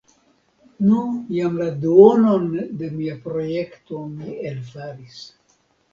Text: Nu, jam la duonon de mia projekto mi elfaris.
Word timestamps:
Nu, 0.85 1.01
jam 1.35 1.59
la 1.61 1.67
duonon 1.83 2.49
de 2.79 2.89
mia 2.97 3.19
projekto 3.27 4.03
mi 4.15 4.35
elfaris. 4.53 5.25